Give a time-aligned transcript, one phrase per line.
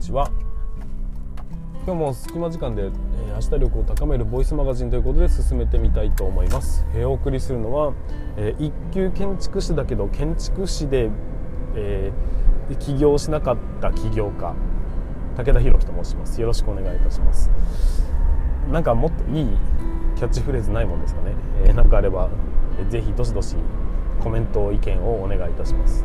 [0.00, 0.30] ちは。
[1.86, 2.90] 今日も隙間時間で、えー、
[3.34, 7.94] 明日力を高めるボイスマガジンということで進めてみたいと思います、えー、お送りするのは、
[8.36, 11.10] えー、一級建築士だけど建築士で、
[11.74, 14.54] えー、起業しなかった起業家
[15.36, 16.40] 武田博樹と申します。
[16.40, 17.50] よろしくお願いいたします。
[18.70, 19.46] なんかもっといい
[20.16, 21.32] キャッチフレーズないもんですかね、
[21.64, 22.28] えー、かあれば、
[22.78, 23.56] えー、ぜひどしどし
[24.22, 26.04] コメント意見をお願いいたします。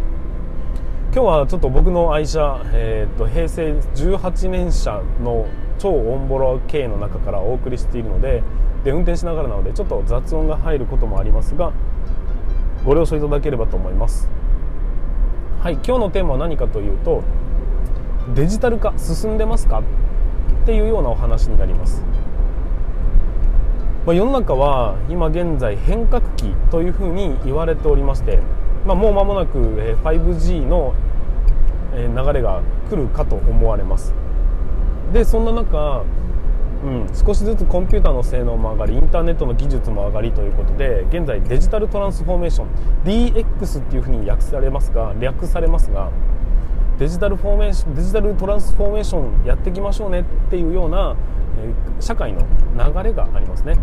[1.15, 5.47] 今日はちょっと僕の愛車、えーと、平成18年車の
[5.79, 8.43] 超オンボロ系の中からお送りしているので
[8.83, 11.71] で運転しながらなのでちょっと雑音が入ることもありますが
[12.83, 14.27] ご了承いただければと思います。
[15.61, 17.23] はい今日のテーマは何かというと
[18.35, 19.79] デジタル化進んでますか？
[20.63, 22.03] っていうようなお話になります。
[24.05, 28.39] まあ、世の中は今現在変革期というふうに言われておりまして、
[28.85, 29.57] まあ、もう間もなく
[30.03, 30.93] 5G の
[31.93, 34.13] 流れが来るかと思われます。
[35.13, 36.03] でそんな中、
[36.83, 42.67] うん、少しずつコンピューターの性能も上がりインターネットの技術も上がりということで現在デジタルトランスフォーメーション
[43.05, 46.11] DX っていうふうに訳されますが略されますが
[46.97, 51.15] デジタルフォーメーションデジタルトランスフォーメーションやっていきましょうねっていうような、
[51.59, 52.41] え社会の
[52.73, 53.77] 流れがありますね。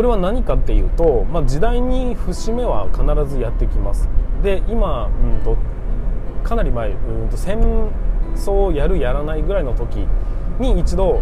[0.00, 4.08] これは何かっていうと、まあ、時代に節目は必ずやってきます。
[4.42, 5.58] で今、うんと、
[6.42, 7.60] かなり前、うんと戦
[8.34, 10.06] 争をやるやらないぐらいの時
[10.58, 11.20] に一度、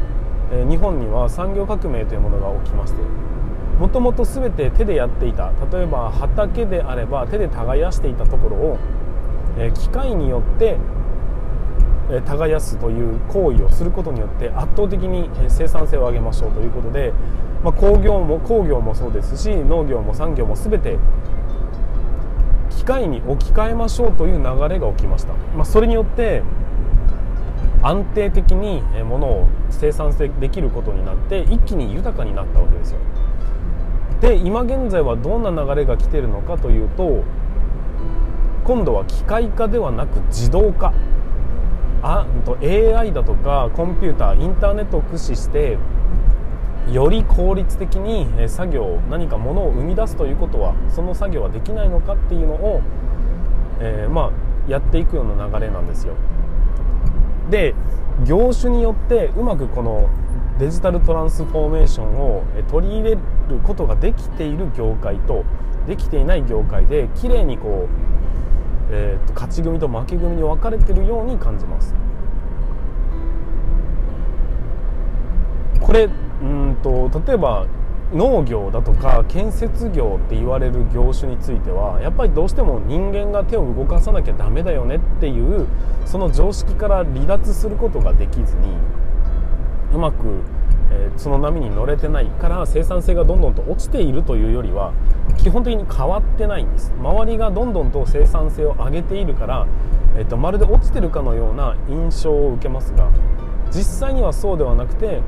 [0.53, 3.01] えー、日本には産業革命というものが起きまして
[3.81, 8.79] もともと全て手でやっていた例えば畑であれば手で耕していたところを、
[9.59, 10.79] えー、機械によって
[12.27, 17.13] 耕すという行為をすることによって圧倒的に生産性を上げましょうということで、
[17.63, 20.99] まあ、工業も工業もそうですし農業も産業も全て
[22.71, 26.43] 機械に置き換えましょうという流れが起きました、まあ、それによって
[27.83, 32.99] 安定的に物を生産できることになって一気に豊かになったわけですよ。
[34.21, 37.23] で今現在はどんな流れが来てるのかというと
[38.65, 40.93] 今度は機械化ではなく自動化。
[42.01, 42.27] あ
[42.63, 45.79] AI だとかコンピューターインターネットを駆使して
[46.93, 52.81] より効率的に作業何かものを生み出すということはその作業はできないのかっていうのを、
[53.81, 54.33] えー、ま
[54.67, 56.15] あ、やっていくような流れなんですよ。
[57.51, 57.75] で
[58.27, 60.09] 業種によってうまくこの
[60.59, 63.19] デジタルトランスフォーメーションを取り入れる
[63.63, 65.45] ことができている業界と
[65.87, 68.09] できていない業界で綺麗にこう
[68.91, 71.95] えーと、勝ち組と負け組に分かれてるように感じます。
[75.81, 76.09] これ
[76.43, 77.67] うんと例えば
[78.13, 85.67] 農業だとか建設業って言われる業種についてはやっぱりどうしても人間が手を動かさなきゃダメだよねっていう
[86.07, 88.73] その常識から離脱することができずに
[89.93, 90.43] うまく
[90.91, 94.93] えー、その波に乗れてないから生産性がどんどんと落ちているというよりは
[95.37, 96.93] 基本的に変わってないんです。
[96.99, 99.67] 周りがどんどんと生産性を上げているから、
[100.17, 103.11] えーと、まるで落ちてるかのような印象を受けますが
[103.71, 105.21] 実際にはそうではなくて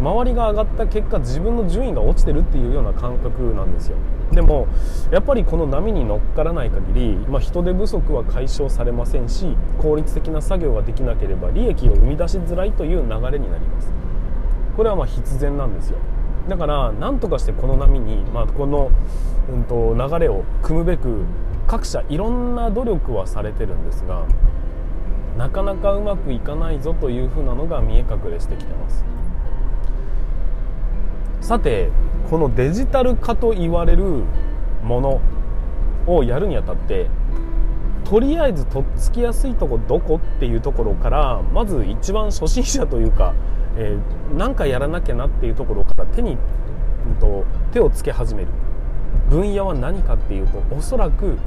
[0.00, 3.96] 周りが上がった結果自分の順位が落ちてるっていうような感覚なんですよ。
[4.32, 4.66] でも
[5.10, 13.92] やっぱりこの波に乗っからない限り、まあ、人手不足は解消されませんし効率的な作業ができなければ利益を生み出しづらいという流れになります。
[14.76, 15.98] これはま必然なんですよ。
[16.48, 18.90] だから何とかしてこの波に、まあ、この、
[19.52, 21.24] うんと、流れを組むべく
[21.66, 24.24] 各社いろんな努力はされてるんですが
[25.36, 29.19] なかなかうまくいかないぞというふうなのが見え隠れしてきてます。
[31.40, 31.90] さて
[32.30, 34.24] このデジタル化と言われる
[34.82, 35.20] もの
[36.06, 37.08] をやるにあたって
[38.04, 43.34] とりあえずとっつきやすいとこどこっていうところからまず一番初心者というか
[43.76, 46.36] えー、かやらなきゃなっていうところから手に、
[47.06, 48.48] うんと、手をつけ始める。
[49.28, 51.38] 分野は何かっていうとおそらく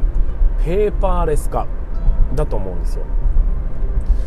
[0.63, 1.67] ペーパーレス化
[2.33, 3.05] だと思うんですよ。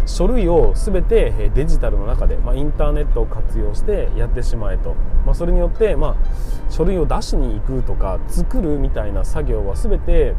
[0.06, 4.94] 書類を全てデジタルの中で、まあ、インターネットを活用してやってしまえと、
[5.24, 10.34] まあ、それによって、まあ、書類を出しに行くとか作るみたいな作業は全て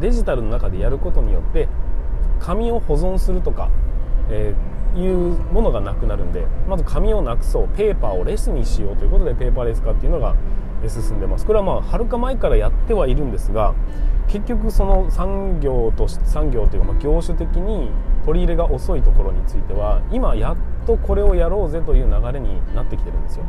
[0.00, 1.68] デジタルの中でやることによって
[2.40, 3.70] 紙を保存するとか、
[4.30, 7.68] えーいうものがなくなるんでまず紙をなくそう。
[7.76, 10.34] ペーパーをレスにしようということでペーパーレス化っていうのが
[10.88, 11.46] 進んでます。
[11.46, 13.74] これはまあはるか前からやってはいるんですが
[14.28, 17.90] 結局その産業と産業というかま業種的に
[18.24, 20.56] 取り入れが遅いところについては今やっ
[20.86, 23.44] とこれをやろうぜという流れになってきてるんですよ。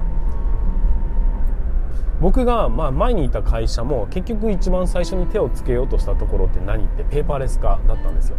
[2.20, 8.38] 僕がまあ前にいた会社も結局一番最初に手をつけようとしたところって何ってペーパーレス化だったんですよ。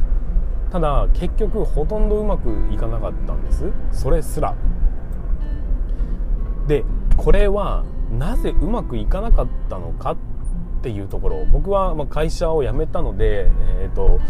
[0.71, 3.71] ただ結局ほとんどうまくいかなかったんです。
[3.91, 4.55] それすら。
[6.67, 6.85] で
[7.17, 7.85] これは
[8.19, 10.17] なぜうまくいかなかったのかっ
[10.83, 11.47] ていうところ。
[11.53, 13.51] 僕はま会社を辞めたので、
[13.81, 14.21] えーと、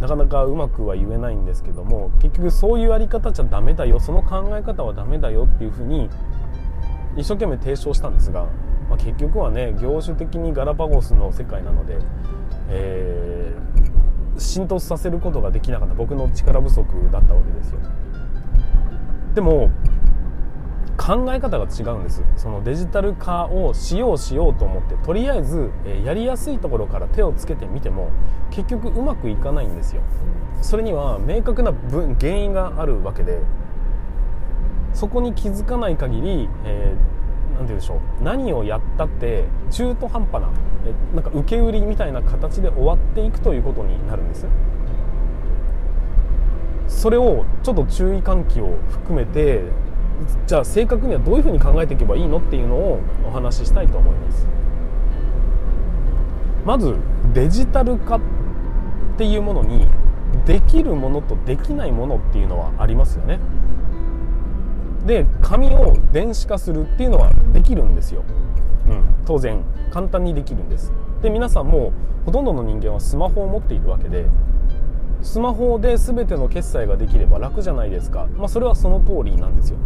[0.00, 3.98] なかなかうまくは言えないんですけども結局そういうやり方じゃダメだよ。
[3.98, 6.08] その考え方はダメだよっていうふうに
[7.16, 8.46] 一生懸命提唱したんですが、
[8.88, 11.98] まあ、結局はね業種的にガラパゴスの世界なので、
[12.68, 15.94] えー、浸透させることができなかった。
[15.94, 17.80] 僕の力不足だったわけですよ。
[19.34, 19.70] でも
[21.04, 22.22] 考え方が違うんです。
[22.36, 28.10] そのデジタル化をしようしようと思ってとりあえず、えやりやすいところから手をつけてみても
[28.52, 30.02] 結局うまくいかないんですよ。
[30.60, 31.72] それには明確な
[32.20, 33.40] 原因があるわけで
[34.94, 38.22] そこに気づかない限り、えー、て言うでしょう。
[38.22, 40.50] 何をやったって中途半端な
[40.86, 44.46] えなんか受け売りみたいな形で終わっていくということになるんです。
[46.86, 49.64] それをちょっと注意喚起を含めて
[50.46, 54.46] じゃあ正確にはどういうふうに考えていけばいいのっていうのをお話ししたいと思います。
[56.64, 56.96] まず
[57.34, 58.20] デジタル化っ
[59.18, 59.88] ていうものに
[60.46, 63.40] できるものとできないものっていうのはありますよね。
[65.06, 68.22] で紙を電子化するっていうのはできるんですよ、
[68.88, 69.60] うん、当然
[69.90, 70.92] 簡単にできるんです。
[71.22, 71.92] で皆さんも
[72.24, 74.26] ほとんどの人間はスマホを持っているわけで
[75.22, 79.78] スマホで全ての決済ができれば楽じゃないですか、まあ、それはその通りなんですよ。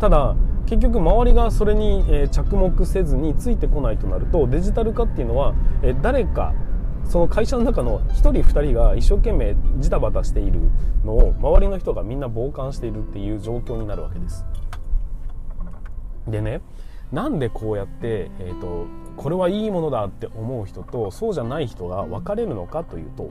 [0.00, 0.34] ただ
[0.66, 5.54] 結局周りがそれに着目せずについてこないとなるとデジタル化っていうのは
[6.00, 6.54] 誰か
[7.04, 10.60] その会社の中の1人2人が一生懸命ジタバタしている
[11.04, 14.44] のを周りの人がみんな傍観しているっていう状況になるわけです。
[16.26, 16.62] でね
[17.12, 18.86] なんでこうやって、えーと、
[19.18, 23.30] これはいいものだって思う人とそうじゃない人が分かれるのかというと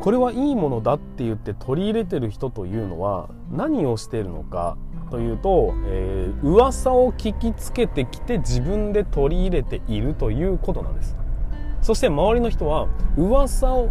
[0.00, 4.76] これはいいものだって言って取り入れてる人というのは何をしているのか
[5.10, 11.16] というと、えー、噂を聞きつけてきて自分で取り入れているということなんです。
[11.80, 13.90] そして周りの人は噂を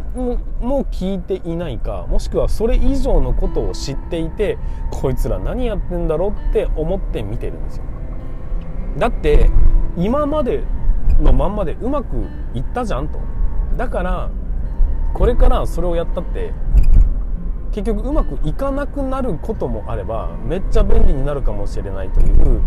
[0.59, 4.57] も聞いていないかもしくはそれ以上のことを知っていて
[4.91, 7.83] こいつら何やってんだろうって思って見てるんですよ。
[8.97, 9.49] だって
[9.95, 10.63] 今まで
[11.21, 12.17] のまんまでうまく
[12.53, 13.19] いったじゃんと。
[13.77, 14.29] だから
[15.15, 16.53] これからそれをやったって
[17.71, 22.61] 結局うまくいかなくなることもあればめっちゃ便利になるかもしれないという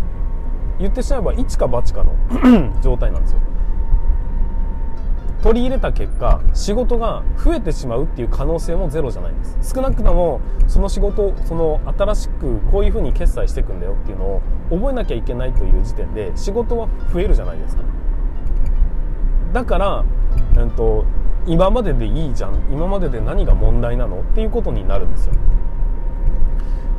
[0.79, 2.13] 言ってしまえば一か八かの
[2.81, 3.39] 状態なんですよ。
[5.43, 9.73] 取り入れた結果仕事が増えてしまうっていう可能性もゼロじゃないです。
[9.73, 17.83] 少なくともその仕事その新しくこういうふうに決済していくんだよっていうのを覚えなきゃいけないという時点で仕事は増えるじゃないですか。
[19.53, 20.03] だから、
[20.57, 21.05] えっと、
[21.47, 25.33] 今まででいいじゃん今までで何が問題なのっていうことになるんですよ。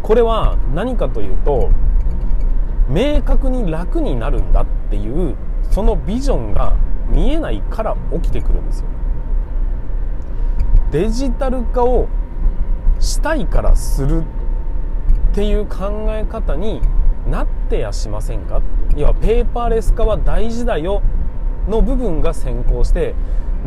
[0.02, 1.70] これは何かというと
[2.88, 5.36] 明確に楽になるんだっていう
[5.70, 6.74] そのビジョンが
[7.08, 8.86] 見えないから起きてくるんですよ。
[10.90, 12.08] デジタル化を
[12.98, 14.24] したいからするっ
[15.32, 16.82] ていう考え方に
[17.28, 18.60] なってやしませんか？
[18.96, 21.02] 要はペーパーレス化は大事だよ
[21.68, 23.14] の部分が先行して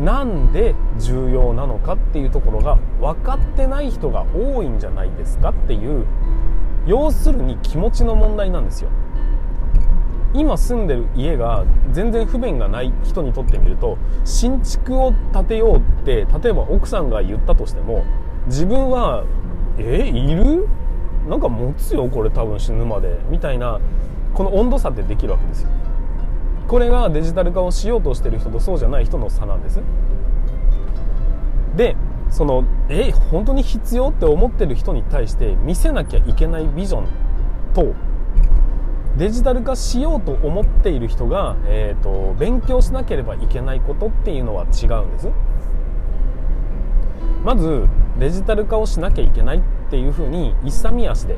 [0.02, 6.04] なんで重要なのかっていうところが分かってない人が多いんじゃないですかっていう
[6.86, 8.90] 要するに気持ちの問題なんですよ。
[10.34, 18.04] 今住んでる家が全然不便がない人にとってみると新築を建てようって例えば奥さんが言ったとしても
[18.46, 19.22] 自分は
[19.78, 20.66] 「えいる？
[21.28, 23.78] なんか持つよこれ多分死ぬまで」みたいな
[24.34, 25.70] この温度差ってできるわけですよ。
[26.68, 29.80] これがデジタル化をしようとしてる人とそうじゃない人の差なんです。
[31.76, 31.96] で
[32.30, 37.08] そのえ本当に必要って思ってる人に対して見せなきゃいけないビジョン
[37.74, 37.94] と
[39.16, 45.28] デジタル化しようと思っている人が、えーと、勉強しなければいけないことっていうのは違うんです。
[47.44, 47.86] まず
[48.18, 51.36] デジタル化をしなきゃいけないっていうふうに勇み足で、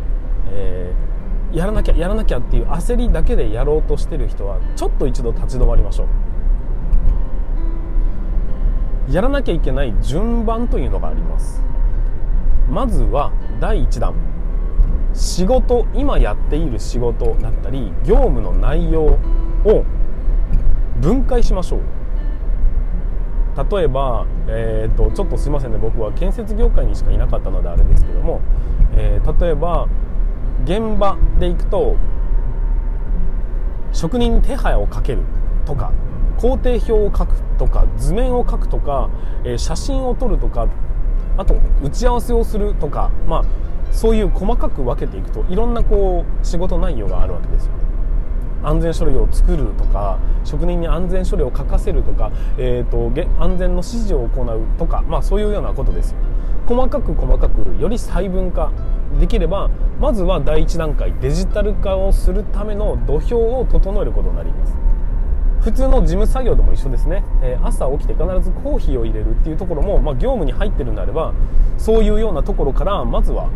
[0.52, 1.15] えー
[1.52, 6.06] やらなきゃやらなきゃっていう焦りだけでやろうとしてる人はちょっと一度立ち止まりましょう。
[9.12, 11.62] やらなきゃいけない順番というのがあります。
[12.68, 14.14] まずは第1弾。
[15.14, 19.18] 仕事今やっている仕事だったり業務の内容を
[21.00, 21.80] 分解しましょう。
[23.70, 25.78] 例えば、えーと、ちょっとすいませんね。
[25.78, 28.42] 僕は建設業界にしかいなかったのであれですけども、
[28.94, 29.88] えー、例えば
[30.64, 31.96] 現場で行くと
[33.92, 35.22] 職人に手配をかける
[35.64, 35.92] とか
[36.36, 39.10] 工程表を書くとか図面を書くとか、
[39.44, 40.68] えー、写真を撮るとか
[41.36, 43.44] あと打ち合わせをするとか、まあ、
[43.92, 47.72] そういう細かく分けていくといろんなこう仕事内容があるわけですよ。
[47.76, 47.85] ね
[48.66, 56.14] 安全書類を作るとか職人に安全書類を書かせるとか、えーと、安全の指示を行うとか、まあ、そういうようなことです
[56.66, 58.72] 細かく細かくより細分化
[59.20, 59.70] できれば
[60.00, 64.74] まずは第一段階デジタル化をするための土俵を整えることになります。
[65.60, 71.34] 普通の事務作業でも一緒ですね、えー、朝起きて必ずコーヒーを入れるっていうところも、まあ、業務に入ってるんであれば
[71.76, 73.50] そういうようなところからまずは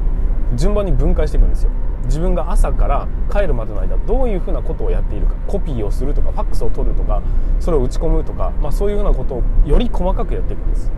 [0.56, 1.70] 順番に分解していくんですよ。
[2.10, 7.22] 自分が朝から帰るまでの間どういうふうなことをやっているかコピーをするとかファックスを取るとか
[7.60, 10.90] それを打ち込むとか、まあ、そういうようなことをより細かくやっていくんです。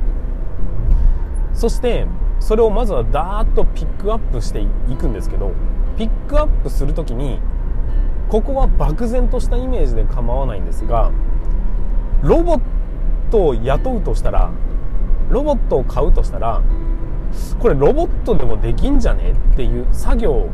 [1.52, 2.06] そして
[2.40, 5.52] それをまずはダーッとピックアップしていくんですけど
[5.98, 7.40] ピックアップする時に
[8.28, 11.12] ここは漠然としたイメージで構わないんですが
[12.22, 12.60] ロボッ
[13.30, 14.50] トを雇うとしたら
[15.28, 16.62] ロボットを買うとしたら
[17.58, 20.48] これロボットでもできんじゃねっていう作業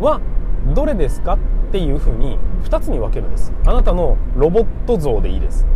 [0.00, 0.20] は
[0.74, 1.38] どれですかっ
[1.72, 3.52] ていうふうに2つに分けるんです。
[3.64, 5.66] あなたのロボット像でいいです。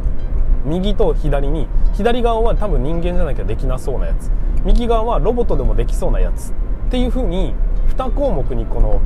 [0.65, 4.31] 右と左に左側は多分人間じゃなきゃできなそうなやつ。
[4.65, 6.55] 右側はロボットでもできそうなやつっ
[6.91, 7.55] ていうふうに
[7.97, 9.01] 2項目にこの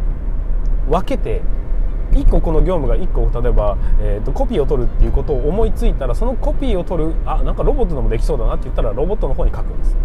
[0.89, 1.43] 分けて
[2.13, 9.97] 1個この業務が1個例えば、えーと、コピーを取るっていうことを思いついたらそのコピーを取るあなんかロボットでもできそうだなって言ったらロボットの方に書くんです。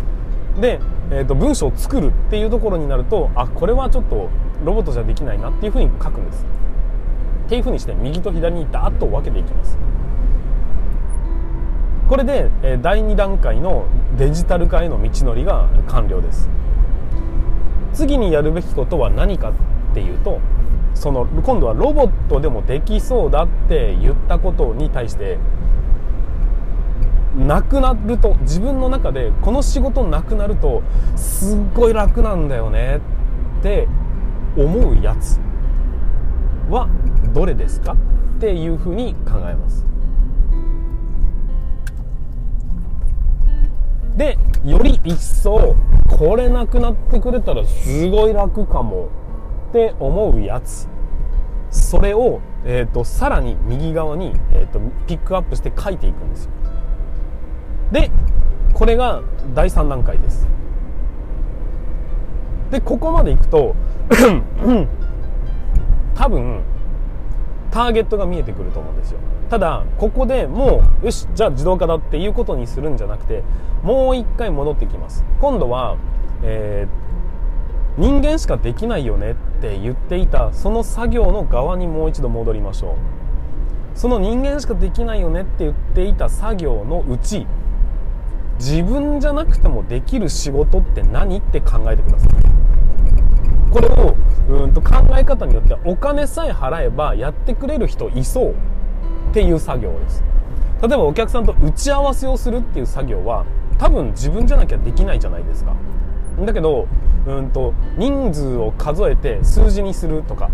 [0.59, 0.79] で、
[1.11, 4.29] えーと、文章を作るっていうところになるとあこれはちょっと
[4.63, 6.45] ロボットじゃできないなっていうふうに書くんです。
[7.45, 9.77] っていうふうにして右と左にダーッと分けていきます。
[12.07, 13.85] これで、えー、第2段階の
[14.17, 16.49] デジタル化への道のりが完了です。
[17.93, 19.53] 次にやるべきことは何かっ
[19.93, 20.39] ていうと
[20.95, 25.37] その今度はロボットでもできそうだって言ったことに対して
[27.37, 30.83] なくなると自分の中でこの仕事なくなると
[31.15, 33.01] すっごい楽なんだよね
[33.59, 33.87] って
[34.57, 35.39] 思うやつ
[36.69, 36.87] は
[37.33, 39.85] どれですかっていうふうに考えます。
[44.17, 45.75] でより一層
[46.07, 49.09] これなくなってくれたらすごい楽かも
[49.69, 50.87] って思うやつ。
[51.71, 56.51] それを、えーと、さらに右側に、えーと、ピックアップして書いていくんですよ。
[57.91, 58.11] で
[58.73, 59.21] これが
[59.55, 60.47] 第3段階です。
[62.73, 63.75] でここまでいくと
[66.15, 66.61] 多分
[67.69, 69.19] ターゲットが見えてくると思うんですよ。
[69.49, 73.43] ただここでもうよしじゃあ自動化だっていうことにするんじゃなくて
[73.83, 75.23] もう一回戻ってきます。
[75.39, 75.97] 今度は、
[76.41, 82.95] えー、人間しかできないよねって言っていたその作業の側にもう一度戻りましょう。
[83.95, 87.45] その人間しかできないよねって言っていた作業のうち
[88.57, 92.29] 自分じゃなくてもできる仕事って何って考えてください。
[93.73, 94.15] これを
[94.49, 98.53] うんと考え方によってはお金さえ払えばやってくれる人いそうっ
[99.33, 100.23] ていう作業です。
[100.81, 103.45] 例えばお客さんと打ち合わせをするっていう作業は
[103.79, 105.73] 多分自分じゃなきゃできないじゃないですか。
[106.45, 106.87] だけど
[107.25, 110.49] うんと人数を数えて数字にするとか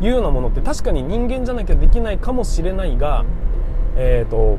[0.00, 3.24] いうようなものって確かに人間じゃなきゃできないかもしれないが、
[3.96, 4.58] えーと、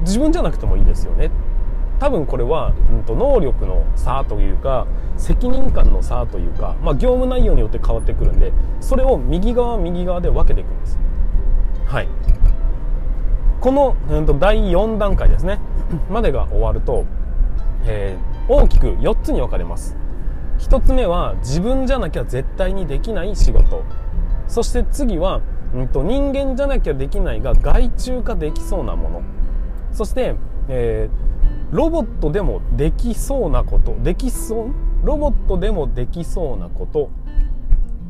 [0.00, 1.30] 自分じゃなくてもいいですよね。
[1.98, 4.86] 多分これは、うんと、能力の差というか
[5.16, 10.98] 責任感の差というか、まあ、業務内容によって変わってくるんでそれを右側右側で分けていくんです。
[11.86, 12.08] はい。
[13.60, 15.58] この、うんと、第4段階ですね。
[16.10, 17.04] までが終わると、
[17.86, 19.96] えー大きく4つに分かれます。
[20.58, 23.82] 1つ目は自分じゃなきゃ絶対にできない仕事。
[24.48, 25.40] そして次は、
[25.74, 29.22] うんと、人間じゃなきゃできないが外注化できそうなもの。
[29.92, 30.34] そして、
[30.68, 31.23] えー、
[31.74, 34.68] ロボットでもできそうなことできそう
[35.02, 37.10] ロボットでもできそうなこと。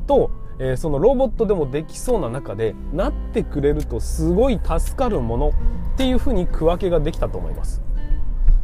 [0.06, 5.52] と、えー、そのロボットでもできそうな中でなってくれるとすごい助かるものっ
[5.96, 7.82] ていうふうに区分けができたと思います。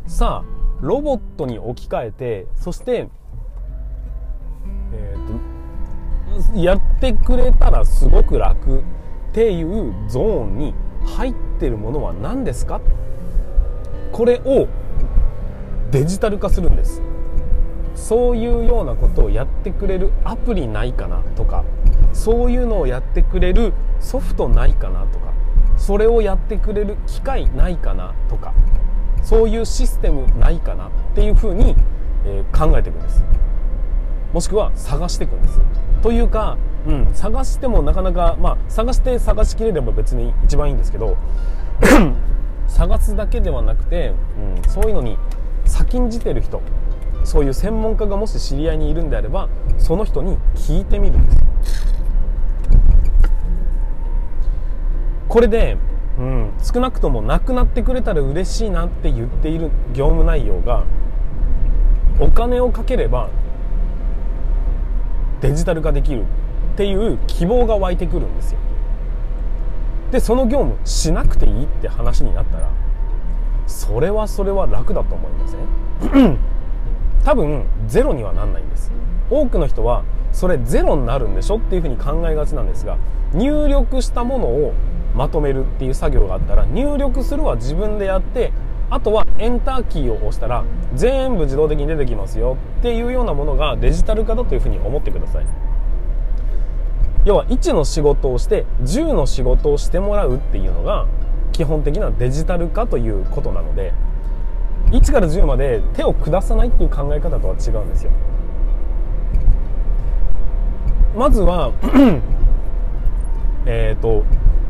[0.07, 3.09] さあロボットに置き換えてそして、
[4.93, 8.83] えーと、やってくれたらすごく楽っ
[9.33, 10.75] ていうゾーンに
[11.07, 12.83] 入ってるものは何ですか？
[14.13, 14.69] これを
[15.91, 17.03] デジタル化するんです。
[17.95, 21.65] そういうようなことをやってくれるアプリないかなとか
[22.13, 25.33] そういうのをやってくれるソフトないかなとか
[25.77, 28.55] それをやってくれる機械ないかなとか
[29.23, 31.77] そういうシステムないかなっていうふうに、
[32.25, 33.23] え、考えていくんです。
[34.33, 35.61] もしくは探していくんです。
[36.03, 36.57] というか、
[36.87, 41.19] うん、探してもなかなか、まあ、探して探しきれれば別に一番いいんですけど
[42.67, 44.15] 探すだけではなくて、
[44.65, 45.19] うん、そういうのに
[45.71, 46.61] 先んじてる人
[47.25, 49.49] そういう専門家がもし知り合いにいるんであれば
[49.79, 51.39] その人に聞いてみるんです。
[55.29, 55.77] これで、
[56.19, 60.85] うん、少なくともなくなってくれたら嬉しいなって言っている業務内容が
[62.19, 63.31] お金をかければ
[65.41, 66.25] デジタル化できるっ
[66.77, 68.59] ていう希望が湧いてくるんですよ。
[70.11, 72.69] でその業務しなくていいって話になったら
[73.71, 75.57] それはそれは楽だと思いませ
[76.19, 76.39] ん？
[77.25, 78.91] 多分ゼロにはなんないんです。
[79.31, 82.99] 多くの人はそれゼロになるんでしょっていうふうに考えがちなんですが
[83.33, 84.75] 入力したものを
[85.15, 88.53] まとめるっていう作業があったら入力するは自分でやって
[88.91, 95.47] あとはエンターキーを押したら全部自動的に出てきますよっていうようなものがデジタル化だというふうに思ってください。
[97.25, 101.07] 要は1の仕事をして10の仕事をしてもらうっていうのが
[101.61, 103.93] 基本的なデジタル化ということなので
[104.93, 108.11] 1から10まで手を下さないっていう考え方とは違うんですよ。
[111.15, 111.73] まずは
[113.67, 114.25] えっと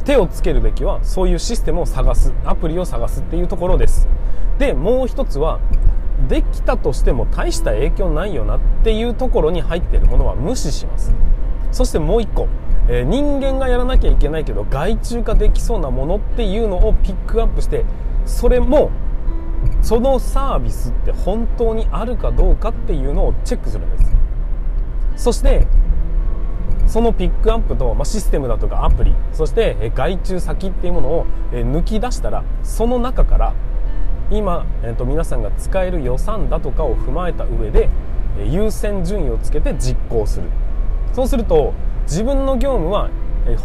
[0.04, 4.08] 手をつけるべきはそういうシステムを探すアプリを探すっていうところです。
[4.58, 5.60] でもう一つは
[6.28, 11.12] できたとしても大した影響ないよなっていうところに入ってるものは無視します。
[11.70, 12.48] そしてもう一個、
[12.92, 17.84] えー、人間がやらなきゃいけないけど外注化できそうなものっていうのをピックアップして
[18.26, 18.90] それも
[19.80, 24.04] そのサービスって本当にあるかどうかっていうのをチェックするんで
[25.16, 25.24] す。
[25.24, 25.68] そして
[26.86, 33.54] そのピックアップと、まあ、システムだとかアプリそして外注先っていうものを抜き出したらその中から
[34.32, 37.88] 今、えー、と皆さんが使える予算だとかを踏まえた上で
[38.44, 40.48] 優先順位をつけて実行する。
[41.12, 41.74] そうすると
[42.10, 43.08] 自分の業務は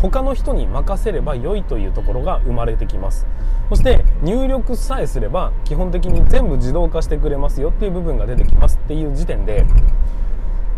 [0.01, 3.25] 他の人に任せれば良いというところが生まれてきます。
[3.69, 9.65] そして入力さえすれば基本的に全部自動化してくれますよっていう部分が出てきますっていう時点で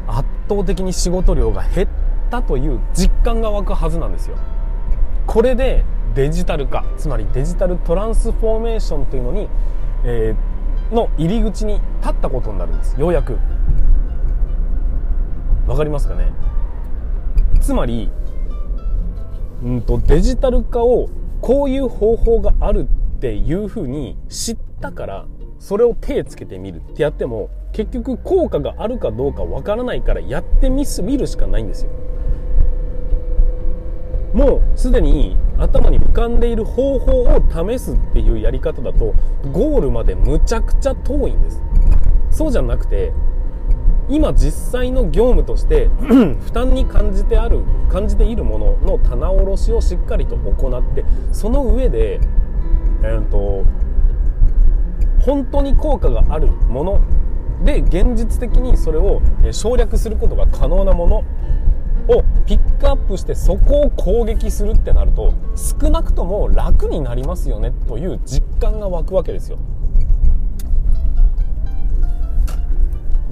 [0.08, 1.88] 圧倒的に仕事量が減っ
[2.32, 4.38] たという実感が湧くはずなんですよ。
[5.26, 5.84] これで
[6.16, 9.50] デジタル化つまりデジタルトランスフォーメーションというのに、
[10.06, 13.00] えー、の入り口に立ったことになるんです。
[13.00, 13.38] ようやく。
[15.68, 16.32] わかりますかね？
[17.60, 18.10] つまり、
[19.64, 21.10] うんと、デジタル化を
[21.42, 25.26] こういう方法があるっていうふうに知ったから
[25.60, 30.84] それを手つけてみるってやっても結局効果があるかどうかわからないからやってみ
[31.18, 31.92] るしかないんですよ。
[34.34, 39.14] もうすでに頭に浮かんでいる方法を試すっていうやり方だと
[39.52, 41.62] ゴールまでむちゃくちゃ遠いんです。
[42.30, 43.14] そうじゃなくて
[44.10, 52.20] 今実際の業務として 負担に感じてある感じているものの棚卸しをしっかりと行ってその上で、
[53.04, 53.66] えーと、
[55.22, 57.02] 本当に効果があるもの
[57.66, 61.18] で現実的にそれを省略することが可能なもの
[62.08, 65.34] をピックアップしてそこを攻撃するってなると
[65.82, 69.58] 少なくとも楽になりますよねという実感が湧くわけですよ。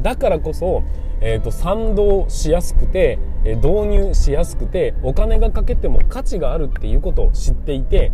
[0.06, 0.84] だからこそ、
[1.20, 8.12] えーと、賛同しやすくてえ導入しやすくてお金がかけても価値があるっていうことを知っていて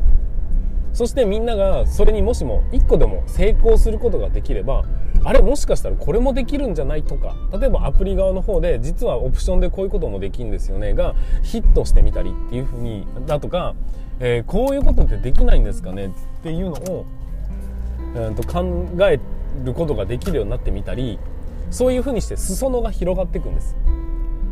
[0.93, 4.85] そしてみんながそれにもしも1個でも成功することができれば
[5.25, 13.75] あれもしかしたらこれもできるんじゃないとか例えばアプリ側の方で実はオプションでこういうこともできるんですよねがヒットしてみたりっていうふうにだとか、
[14.21, 16.09] えー、こういうことってできないんですかねっ
[16.41, 17.05] ていうのを、
[18.15, 19.19] えー、と考え
[19.65, 21.19] ることができるようになってみたり
[21.71, 23.75] そういうふうにして裾野が広がっていくんです。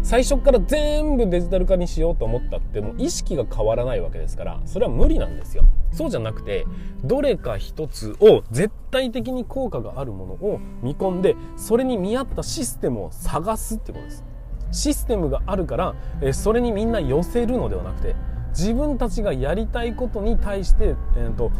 [0.01, 5.65] 最初から全部デジタル化にしようと思ったってもう意識が変わらないわけですからそれは無理なんですよ。
[5.91, 6.65] そうじゃなくて
[7.03, 14.23] どれか一つを絶対的に効果があるものを見込んでそれに見合ったシステムを探すってことです。
[14.71, 15.95] システムがあるから
[16.33, 18.15] それにみんな寄せるのではなくて
[18.51, 21.51] 自分たちがやりたいことに対して、えーと、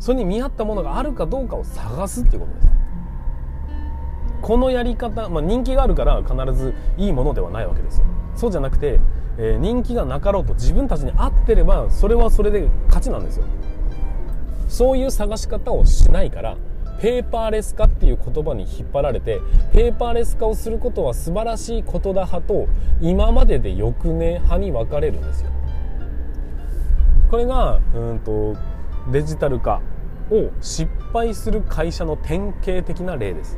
[0.00, 2.68] それに見合ったものがあるかどうかを探すっていうことです。
[4.42, 8.06] このやり方、まあ、人気があるから必ずいいものではないわけですよ。
[8.36, 9.00] そうじゃなくて、
[9.36, 13.44] えー、人気がなかろうと自分たちに合ってればそれはそれで勝ちなんですよ。
[14.68, 16.56] そういう探し方をしないから
[17.00, 19.40] ペーパーレス化っていう言葉に引っ張られて
[19.72, 22.68] ペーパーレス化をすることは素晴らしいことだ派と
[23.00, 25.50] 今まででよくね派に分かれるんですよ。
[27.30, 28.56] これがうんと
[29.12, 29.80] デジタル化
[30.30, 33.56] を失敗する会社の典型的な例です。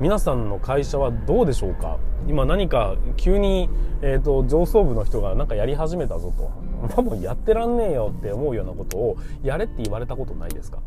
[0.00, 1.98] 皆さんの会社はどうでしょうか？
[2.28, 3.68] 今何か急に、
[4.00, 6.52] えーと、上層部の人が何かやり始めたぞと。
[6.94, 10.78] 多分やってらんねえよって思うようなことをやれって言われたことないですか？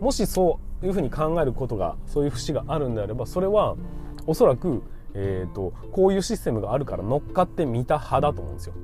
[0.00, 3.76] もしそういうふうに考えることがそういう節があるんであればそれは
[4.26, 4.82] おそらく、
[5.14, 8.74] えーと、こういうシステムがあるから乗っかってみた派だと思うんですよ。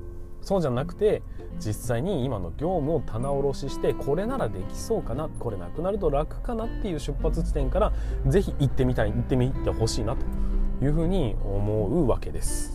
[0.43, 1.23] そうじゃなくて
[1.59, 7.93] 実際に今の業務を棚卸ししてこれならできそうかなこれなくなると楽かなっていう出発地点から
[8.27, 10.25] 是非行ってみたい行ってみてほしいなと
[10.85, 12.72] いうふうに思うわけです。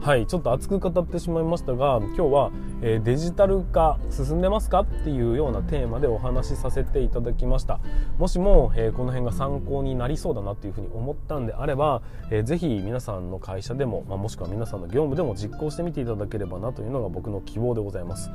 [0.00, 2.50] はいちょっと熱く語ってしまいましたが今日は、
[2.82, 7.80] えー、デジタル化進んでますかっていうようなテーマでお話しさせていただきました。
[8.16, 18.30] もしも、えー、この辺が参考になりそうだなっていうふうに思ったんであれば、えー、ぜひ皆さんの会社でも、まあ、もしくは皆さんの業務でも実行してみていただければなというのが僕の希望でございます。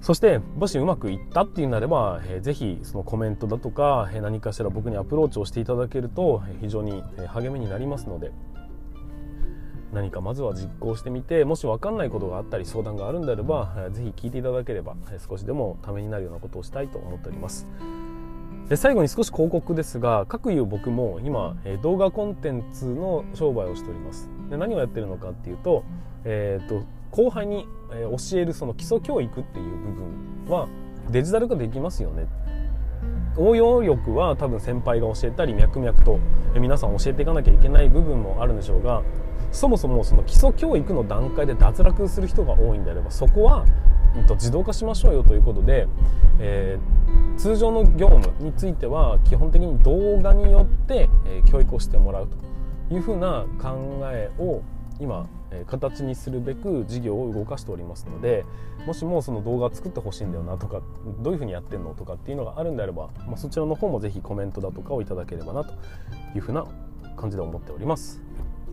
[0.00, 8.30] そしてもしうまくいったっていうなれば、えー、ぜひそのコメントだとか、えー、何かしら僕にアプローチをしていただけると非常に励みになりますので
[9.92, 14.94] 何かまずは実行してみてもし分かんないことがあったり相談があるんであれば是非聞いていただければ
[15.28, 17.66] 少しでもためになるようなことをしたいと思っております。
[18.68, 24.30] で最後に少し広告ですが各有僕も今動画コンテンツの商売をしております。
[24.48, 25.82] で何をやってるのかっていうと,、
[26.24, 29.92] えーと、後輩に教えるその基礎教育っていう部
[30.46, 30.68] 分は
[31.10, 32.28] デジタル化できますよね。
[33.36, 36.18] 応用力は多分先輩が教えたり脈々と
[36.54, 39.02] 皆さん教えていかなきゃいけない部分もあるんでしょうが
[39.52, 43.66] そもそもその基礎教育の段階で脱落する人が多いんであればそこは、
[44.16, 45.88] えっと、自動化しましょうよということで、
[46.38, 54.62] えー、通常の業務については基本的に動画によって、え、教育をしてもらうというふうな考えを
[55.00, 58.44] 今、え、形にするべく事業を動かしておりますので
[58.86, 60.80] もしもその動画作ってほしいんだよなとか
[61.20, 65.72] どういうふうにやってんのとかっていうのがあるんであれば、まあ、そちらの方もぜひコメントだとかをいただければなと
[66.34, 66.66] いうふうな
[67.16, 68.22] 感じで思っております。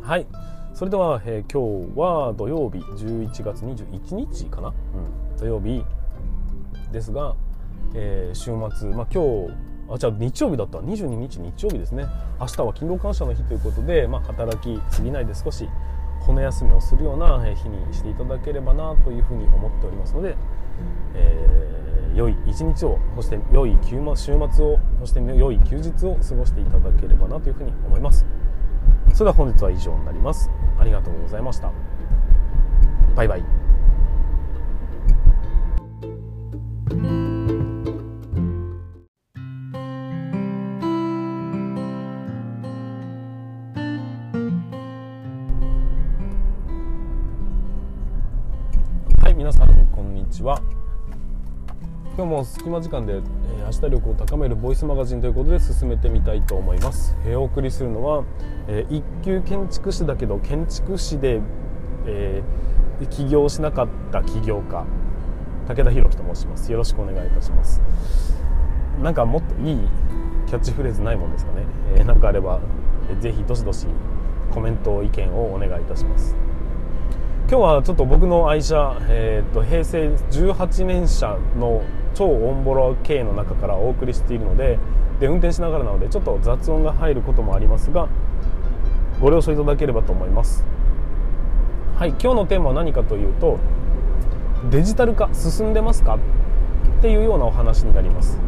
[0.02, 5.84] はいそれでは、えー、今日は土曜日11月21日かな、うん、土曜日
[6.92, 7.36] ですが、
[7.96, 9.56] えー、週末、まあ、今日
[9.90, 12.06] あじゃあ日曜日だった？22日日曜日ですね。
[12.40, 15.68] 明日は勤労感謝の日ということで、まあ、働きすぎないで少し
[16.20, 20.38] 骨休みをするような日にしていただければなというふうに思っておりますので、
[21.16, 28.28] えー、良い一日をそして良い週末をそして良い休日を過ごしていただければなというふうに思います。
[29.14, 30.52] それでは本日は以上になります。
[30.80, 31.72] ありがとうございました。
[33.16, 33.44] バイバイ。
[49.20, 50.62] はい皆さんこんにちは。
[52.18, 53.22] 今日も隙間時間で、えー、
[53.66, 58.24] 明日力を高めるボイスマガジンということで進めてみたいと思います、えー、お送りするのは、
[58.68, 61.42] えー、一級建築士だけど建築士で、
[62.08, 64.84] えー、起業しなかった起業家
[65.68, 66.72] 武田博樹と申します。
[66.72, 67.82] よろしくお願いいたします。
[69.04, 69.78] なんかもっといい
[70.48, 71.66] キャッチフレーズないもんですかね、
[71.98, 72.62] えー、かあれば、
[73.12, 73.86] えー、ぜひどしどし
[74.52, 76.36] コメント意見をお願いいたします。
[77.50, 81.84] 今日はちょっと僕の愛車、えーと平成18年車の
[82.18, 84.80] 超オンボロ系の中からお送りしているので
[85.20, 88.08] で運転しながらなのでちょっと雑音が入ることもありますが
[89.22, 90.66] ご了承いただければと思います。
[91.96, 93.60] はい今日のテーマは何かというと
[94.72, 96.16] デジタル化進んでますか？
[96.16, 98.40] っていうようなお話になります。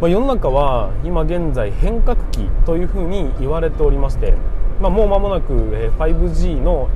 [0.00, 4.34] まあ、世の中は今現在変革期というふうに言われておりまして、
[4.80, 5.54] まあ、もう間もなく
[5.98, 6.90] 5G の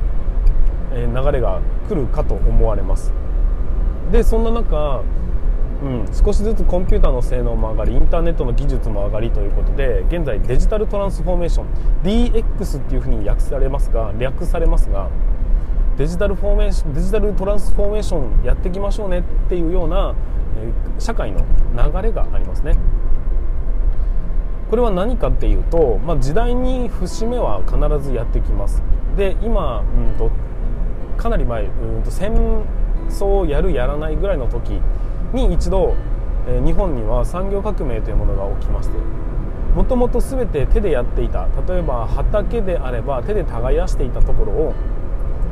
[0.93, 3.20] 流れが来るかと思われます。
[4.11, 5.03] でそんな中、
[5.83, 11.67] うん、少しずつコンピューターの性能も上がりインターネットの技術も上がりということで現在デジタルトランスフォーメーション
[12.03, 15.09] DX っていうふうに訳されますが略されますが
[15.97, 20.15] デジタルフォーメーションデジタルトランスフォーメーションやっていきましょうねっていうような、
[20.57, 21.45] え、社会の
[21.75, 22.77] 流れがありますね。
[24.71, 28.81] これは何かっていうと、まあ、時代に節目は必ずやってきます
[29.17, 30.31] で今、うんと、
[31.17, 32.11] かなり前、うんと
[33.11, 34.81] 争をやるやらないぐらいの時
[35.33, 35.95] に一度、
[36.49, 38.97] え、日本には産業革命というものが起きまして
[39.75, 44.75] もともと全て手でやっていた例えば畑であれば手で耕していたところを、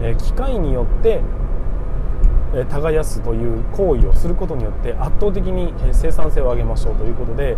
[0.03, 1.21] え、機械によって
[2.71, 7.57] 耕すという行為をすることによって圧倒的に生産性を上げましょうということで、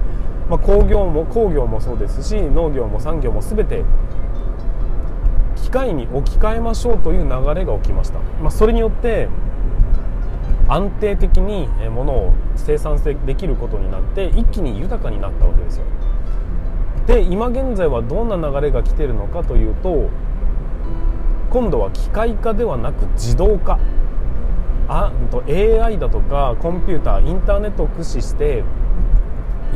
[0.49, 3.85] まあ、工業も工業もそうですし農業も産業も全て
[5.57, 9.29] 機械に置き換えましょうという流れが起きました、まあ、それによって
[10.71, 15.85] 安定的に物を生産できることになって一気に豊かになったわけですよ。
[17.07, 20.09] で今現在はどんな流れが来てるのかというと
[21.51, 23.81] 今度は機械化ではなく自動化。
[24.89, 28.65] あと AI だとかコンピューターインターネットを駆使して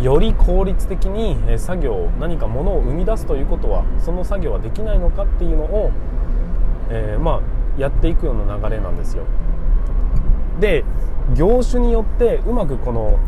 [0.00, 5.92] より効率的に作業何かものを生み出すということはその作業はできないのかっていうのを、
[6.90, 7.40] えー、ま
[7.76, 9.24] あ、やっていくような流れなんですよ。
[10.60, 10.84] で
[11.34, 13.18] 業種によってうまくこの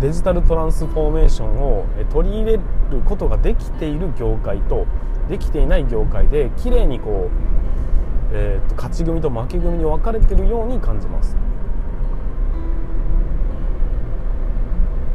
[0.00, 2.60] デジタルトランスフォーメーションを取り入れる
[3.06, 4.86] ことができている業界と
[5.28, 11.36] できていない業界で綺麗にこう、えー、と勝ち組と負け組に分かれてるように感じます。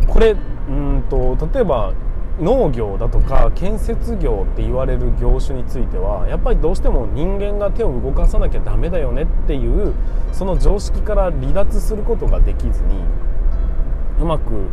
[0.07, 0.35] これ
[0.67, 1.93] うんと例えば
[2.41, 9.93] 農業だとか建設業って言われる業種についてはやっぱりどうしても人間が手を動かさなきゃダメだよねっていう
[10.31, 12.95] その常識から離脱することができずに
[14.19, 14.67] うまく、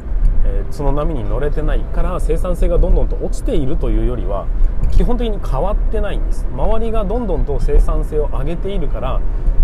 [0.47, 4.47] えー、その波に乗れてないから生産性がどんどんと落ちているというよりは
[4.91, 6.47] 基本的に変わってないんです。
[6.53, 9.21] 周りがどんどんと生産性を上げているから、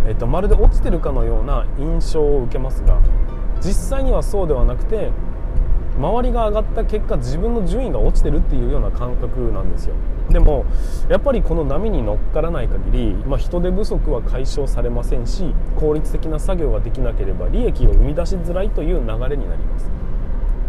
[0.06, 3.00] えーと、まるで落ちてるかのような印象を受けますが
[3.60, 5.10] 実際にはそうではなくて
[5.98, 9.94] 周りが上がった結果自分の順位が落ちてるっていうような感覚なんですよ。
[10.30, 10.64] でも
[11.08, 19.90] やっぱりこの波に乗っからない限り、まあ、人手不足は解消されませんし効率的な作業ができなければ利益を生み出しづらいという流れになります。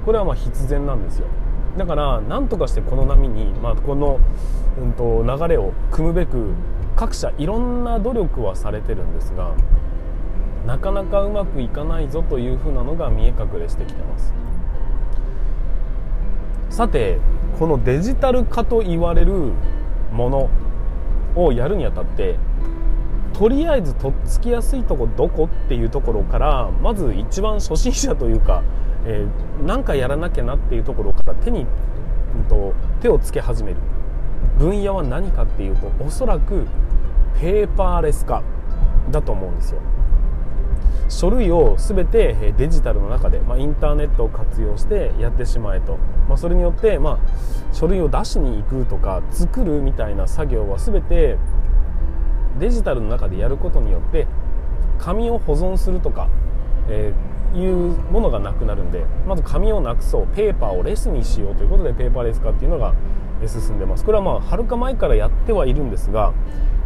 [0.06, 1.28] これはまあ必然なんですよ。
[1.78, 4.20] だから何とかしてこの波に、まあ、この、
[4.80, 6.54] うんと、流れを組むべく
[6.96, 9.54] 各社いろんな努力はされてるんですが
[10.66, 14.45] なかなかうまくいかないぞというふうなのが見え隠れしてきてます。
[16.76, 17.20] さて
[17.58, 19.54] このデジタル化と言われる
[20.12, 20.50] もの
[21.34, 22.38] をやるにあたって
[23.32, 28.62] とりあえずとっつきやすいとこどこっていうところからまず一番初心者というか、
[29.06, 31.66] えー、何かやらなきゃなっていうところから手に、
[32.36, 33.78] うんと、手をつけ始める。
[34.60, 36.68] 分野は何かっていうとおそらく
[37.40, 38.44] ペーパーレス化
[39.12, 39.80] だと思うんですよ。
[41.08, 51.38] 書類を全てデジタルの中で、まあ、インターネットを活用してやってしまえと、まあ、それによって、まあ、書類を出しに行くとか作るみたいな作業は全て
[52.60, 54.28] デジタルの中でやることによって
[54.98, 56.30] 紙を保存するとか、
[56.90, 60.28] えー、いうものがなくなるんでまず紙をなくそう。
[60.36, 62.94] ペーパーをレスにしようということでペーパーレス化っていうのが
[63.48, 64.06] 進んでます。
[64.06, 66.34] これはまあはるか前からやってはいるんですが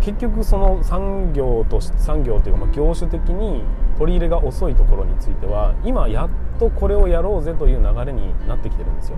[0.02, 3.64] 結局その産業と産業というかま業種的に
[3.98, 9.18] 取り入れが遅いところについては今やっとこれをやろうぜという流れになってきてるんですよ。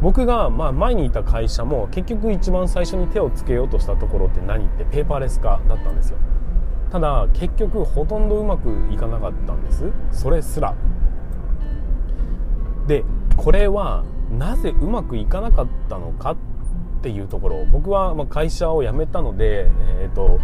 [0.00, 6.18] 僕がまあ前にいた会社も結局一番最初に手をつけようとしたところって何ってペーパーレス化だったんですよ。
[6.90, 9.90] ただ結局ほとんどうまくいかなかったんです。
[10.12, 10.74] それすら。
[12.86, 13.04] で
[13.36, 16.36] これはなぜうまくいかなかったのかっ
[17.00, 17.64] ていうところ。
[17.66, 20.40] 僕はま会社を辞めたので、えーと、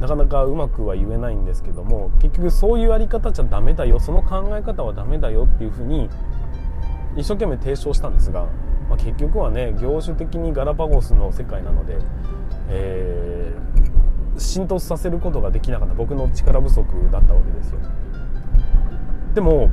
[0.00, 4.00] なかなかうまくは言えないんですけども結局そういうやり方じゃダメだよ。
[4.00, 6.08] その考え方はダメだよっていうふうに
[7.16, 8.46] 一生懸命提唱したんですが、
[8.88, 11.98] まあ、結局はね業種的にガラパゴスの世界なので、
[12.70, 15.94] えー、浸透させることができなかった。
[15.94, 17.80] 僕の力不足だったわけですよ。
[19.34, 19.70] でも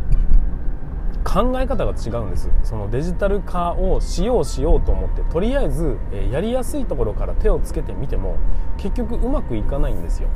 [1.25, 2.49] 考え方が違うんです。
[2.63, 8.37] そのデジタル化をしようしようと思ってとりあえず、えやりやすいところから手をつけてみても
[8.77, 10.29] 結局うまくいかないんですよ。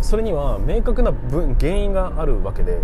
[0.00, 2.78] それには明確な分原因があるわけで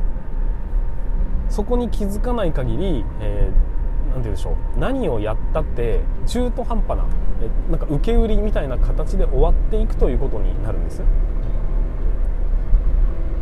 [1.49, 3.75] そこに気づかない限り、えー、て
[4.09, 4.79] 言うんでしょう。
[4.79, 7.07] 何をやったって中途半端な
[7.41, 11.03] えなんか受け売りみたいな形で終わっていくということになるんです。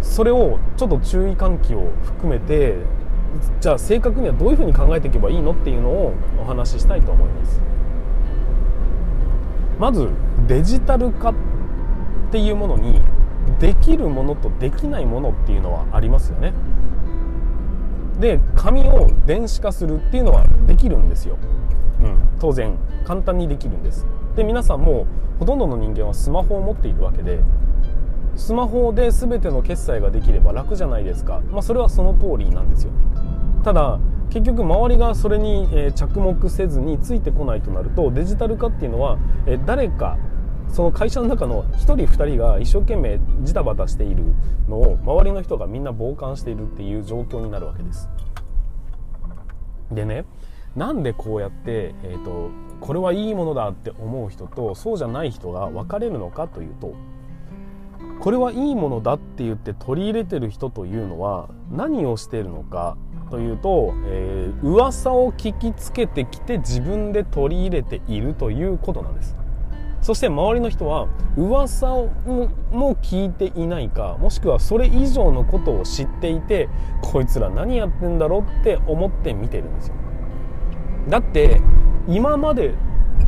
[0.03, 2.77] それをちょっと注意喚起を含めて
[3.61, 7.61] じゃあ正確にはどういうふうに考えていけばいいのっていうのをお話ししたいと思います。
[9.79, 10.09] まず
[10.47, 11.35] デジタル化っ
[12.31, 13.01] ていうものに
[13.59, 16.53] できるものとできないものっていうのはありますよね。
[18.21, 21.37] で紙を電子化するっていうのはできるんですよ、
[22.01, 24.07] うん、当然簡単にできるんです。
[24.37, 25.07] で皆さんも
[25.41, 27.41] ほとんどの人間はスマホを持っているわけで
[28.37, 32.93] スマホで全ての決済ができれば楽じゃないですか、まあ、それはその通りなんですよ。
[33.65, 33.99] ただ
[34.31, 39.19] 結局周りがそれに着目せずについてこないとなるとデジタル化っていうのは
[39.67, 40.19] 誰か
[40.69, 44.25] その会社の中の1人2人が一生懸命ジタバタしている
[44.69, 48.09] のを周りの人がみんな傍観しているっていう状況になるわけです。
[49.91, 50.25] でね
[50.75, 52.51] なんでこうやって、えーと
[52.83, 56.95] これはいいものだって思う人とそうじゃない人が分かれるのかというと
[58.23, 62.97] これはいいものだって言って取り入れてる人というのは何をしているのか
[63.33, 69.37] というと、えー、噂を聞きつけてきて自分で取り入れているということなんです。
[70.03, 72.11] そして周りの人は噂を
[72.71, 76.69] も聞いていないかもしくはそれ以上のことを知っていて
[77.01, 79.95] こいつら何やってんだろうって思って見てるんですよ。
[81.09, 81.61] だって
[82.07, 82.75] 今まで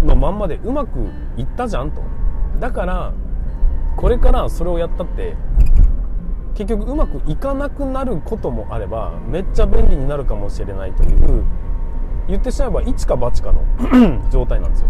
[0.04, 1.00] のまんまでうまく
[1.36, 2.00] いったじゃんと。
[2.60, 3.12] だから
[3.96, 5.36] これからそれをやったって
[6.54, 11.44] 結局うまくいかなくなることもあればめっちゃ便利になるかもしれないという
[12.28, 13.62] 言ってしまえば一か八かの
[14.30, 14.88] 状態なんですよ。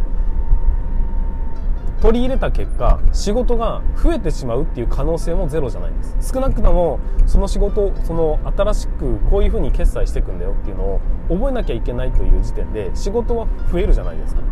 [2.01, 6.35] 取り入れた結果仕事が増えてしまうっていう可能性もゼロじゃないんです。
[6.35, 14.43] 少なくともその仕事その新しくこういうふうに決済していくんだよっていうのを覚えなきゃいけないという時点で仕事は増えるじゃないですか。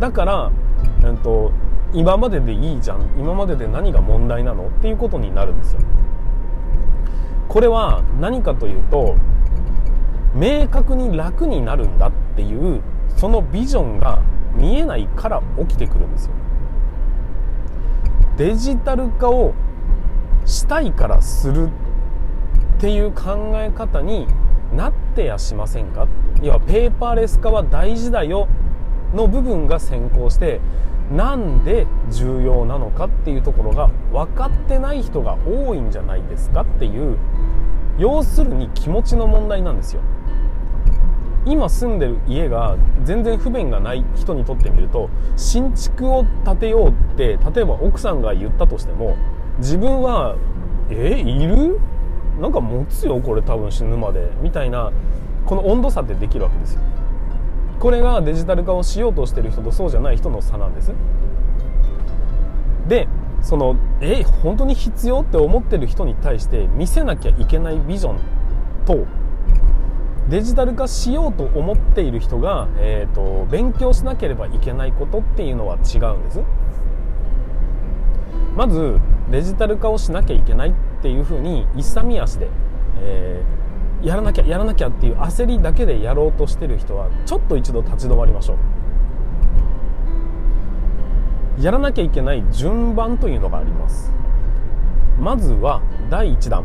[0.00, 0.50] だから、
[1.04, 1.52] えっと、
[1.92, 5.80] 今まででいいじゃん今までで何が問題なのっていうことになるんですよ。
[7.48, 9.16] これは何かというと
[10.34, 12.80] 明確に楽になるんだっていう
[13.16, 14.20] そのビジョンが
[14.54, 16.32] 見えないから起きてくるんですよ。
[18.38, 19.52] デジタル化を
[20.46, 21.70] したいからするっ
[22.80, 24.26] ていう考え方に
[24.74, 26.08] なってやしませんか？
[26.40, 28.48] 要はペーパーレス化は大事だよ
[29.14, 30.60] の部分が先行して
[31.10, 37.18] なんで重要なのかっていうところが分かってない人が多いんじゃないですかっていう。
[37.98, 40.00] 要するに気持ちの問題なんですよ。
[41.44, 49.16] 今住んでる家が全然不便がない人にとってみると新築を建てようって例えば奥さんが言ったとしても
[49.58, 50.36] 自分は
[50.88, 51.80] えいる？
[52.40, 54.30] なんか持つよこれ多分死ぬまで。
[54.40, 54.90] みたいな
[55.44, 56.80] この温度差ってできるわけですよ。
[57.82, 60.92] これがデジタル化をしようとしてる人とそうじゃない人の差なんです。
[62.86, 63.08] で
[63.40, 68.20] そのえ本当に必要って思ってる人に対して見せなきゃいけないビジョン
[68.86, 69.04] と
[70.28, 76.40] デジタル化しようと思っている人が、えーと、勉強しなければいけないことっていうのは違うんです。
[78.54, 82.46] まずデジタル化をしなきゃいけないっていうふうに勇み足で、
[83.00, 83.61] えー、
[84.02, 88.56] やらなきゃやらなきゃっていう焦りだけでやろうとしてる人はちょっと一度立ち止まりましょう。
[91.62, 94.12] やらなきゃいけない順番というのがあります。
[95.20, 96.64] まずは第1弾。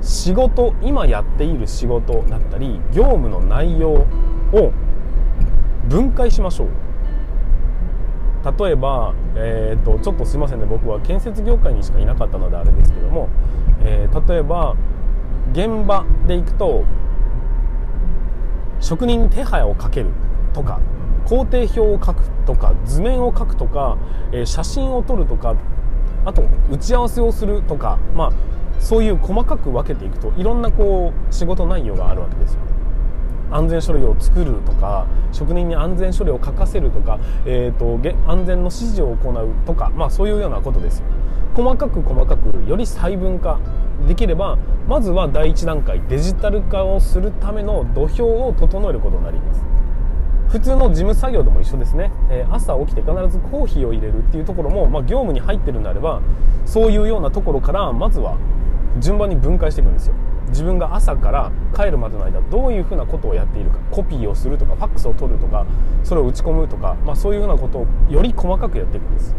[0.00, 4.06] 仕事今やっている仕事だったり業務の内容を
[5.88, 6.68] 分解しましょう。
[8.64, 10.64] 例えば、えーと、ちょっとすいませんね。
[10.64, 13.28] 僕は建設業界にしかいなかったのであれですけども、
[13.82, 14.74] えー、例えば
[15.52, 16.84] 現場で行くと
[18.80, 20.10] 職人に手配をかける
[20.52, 20.80] とか
[21.24, 23.96] 工程表を書くとか図面を書くとか、
[24.32, 25.54] え、写真を撮るとか
[26.24, 28.32] あと打ち合わせをするとか、まあ、
[28.80, 32.60] そういう細かく分けていくといろんなこう仕事内容があるわけですよ。
[33.52, 41.06] 安全書類を作るとか職人に安全書類を書かせるとか、えーと、安全の指示を行うとか、まあ、そういうようなことですよ。
[41.54, 43.58] 細かく細かくより細分化
[44.06, 44.58] できれば
[44.88, 49.64] まずは第一段階デジタル化をするための土俵を整えることになります。
[50.48, 56.20] 普通の事務作業でも一緒ですね、え、朝起きて必ずコーヒーを入れるっていうところも、まあ、業務に入ってるんであれば
[56.66, 58.36] そういうようなところからまずは
[58.98, 60.14] 順番に分解していくんですよ。
[60.48, 65.64] 自分が朝から帰るまでの間どういうふうなことをやっているかコピーをするとかファックスを取るとか
[66.02, 69.36] それを打ち込むとか、まあ、そういうようなことをより細かくやっていくんです。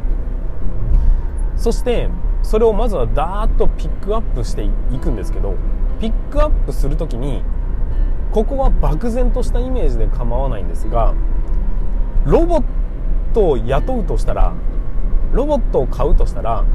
[1.57, 2.07] そして
[2.43, 5.55] それをまずはダーッとピックアップしていくんですけど
[5.99, 7.43] ピックアップする時に
[8.31, 11.13] ここは漠然としたイメージで構わないんですが
[12.25, 12.63] ロボッ
[13.33, 14.53] トを雇うとしたら
[15.33, 16.65] ロボットを買うとしたら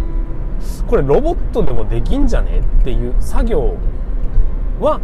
[0.87, 3.77] これロボットでもできんじゃねっていう作業
[4.81, 5.01] は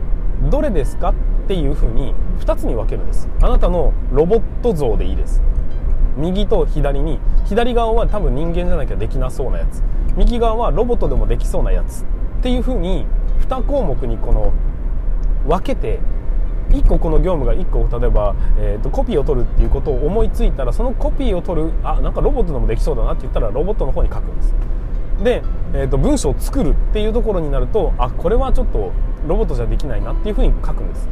[0.51, 1.15] どれですかっ
[1.49, 3.29] ていうふうに2つに分けるんです。
[3.41, 5.43] あなたのロボット像でいいです。
[6.17, 9.83] 右と左に左側は多分人間じゃなきゃできなそうなやつ。
[10.17, 12.05] 右側はロボットでもできそうなやつっ
[12.43, 13.07] ていうふうに
[13.41, 14.53] 2項目にこの
[15.47, 16.01] 分けて
[16.71, 24.55] 1個この業務が1個例えば、えーと、コピーを取るっていうことを思いついたらそのコピーを取るあなんかロボットでもできそうだなって言ったらロボットの方に書くんです。
[25.23, 25.43] で、
[25.75, 28.93] えーと、文章を作るっていうところになるとあこれはちょっと
[29.27, 31.09] ロボットじゃできないなっていうふうに書くんです。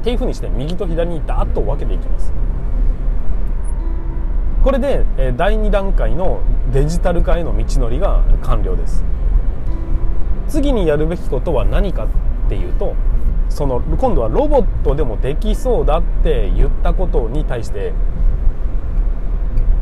[0.00, 2.32] っていうふうにして右と左にダーッと分けていきます。
[4.64, 5.04] これで、
[5.36, 6.40] 第2段階の
[6.72, 9.04] デジタル化への道のりが完了です。
[10.48, 12.94] 次にやるべきことは何かっていうと
[13.48, 17.92] その今度はロボットでもできそうだって言ったことに対して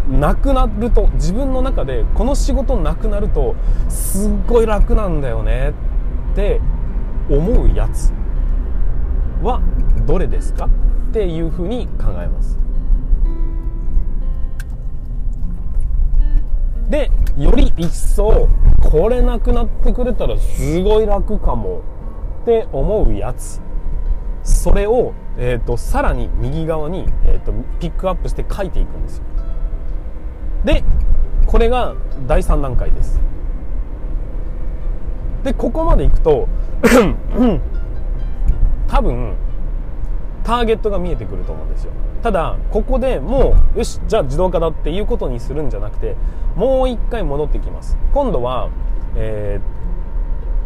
[0.09, 3.55] なくなると自分の中でこの仕事なくなると
[3.89, 5.75] すっごい楽なんだよね
[6.33, 6.61] って
[7.31, 8.13] 思うやつ
[9.43, 9.61] は
[10.07, 10.67] どれですか
[11.11, 12.62] っていうふうに考えます。
[16.89, 18.49] でより一層
[18.83, 21.83] これなくなってくれたらすごい楽かも
[22.43, 23.61] って思うやつ。
[24.43, 29.25] それを、えーと、さらに右側に、えーと、ピックアップして書いていくんですよ。
[30.65, 30.85] で
[31.47, 31.95] これが
[32.27, 33.21] 第3段階です。
[35.45, 36.49] でここまでいくと
[38.89, 39.35] 多分
[40.45, 41.93] ターゲットが見えてくると思うんですよ。
[42.23, 46.17] ただここでもうよしじゃあ自動化だっていうことにするんじゃなくて
[46.55, 47.97] もう一回戻ってきます。
[48.13, 48.69] 今度は、
[49.17, 49.61] え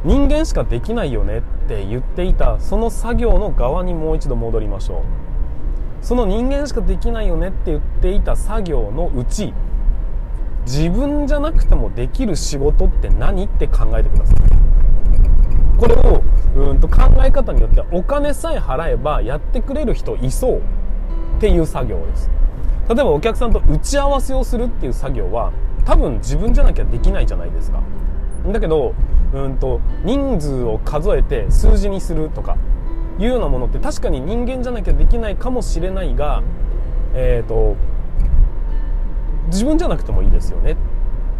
[0.04, 5.02] ー、人間しかできないよねって言っていたその作業の側にもう一度戻りましょう。
[6.02, 9.52] その人間しかできないよねって言っていた作業のうち
[10.64, 14.36] 自分じゃなくてもできる仕事って何って考えてください。
[15.78, 16.22] これを
[16.56, 20.60] うんと考え方によってはお金さえ払えばやってくれる人いそうっ
[21.40, 22.30] ていう作業です。
[22.88, 25.52] 例えばお客さんと打ち合わせをするっていう作業は
[25.84, 27.82] 多分自分じゃなきゃできないじゃないですか。
[28.46, 28.94] だけど
[29.34, 32.56] うんと人数を数えて数字にするとか
[33.18, 36.42] いうようなものって確かに人間じゃなきゃできないかもしれないが
[37.14, 37.76] えっ、ー、と
[39.48, 40.76] 自分じゃなくてもいいですよね。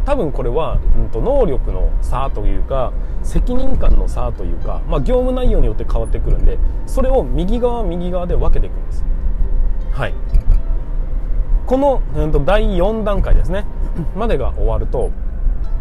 [0.07, 2.93] 多分これは、うんと、能力の差というか
[3.25, 9.05] 責任感の差というか、まあ、業務内容によって変わってくるんでそれを右側右側で分けていくんです。
[9.93, 10.15] はい。
[11.67, 13.67] この、うんと、第4段階ですね。
[14.15, 15.11] までが終わると、